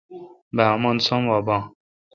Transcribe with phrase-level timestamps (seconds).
[0.55, 1.57] بہ امن سوم وا بھا۔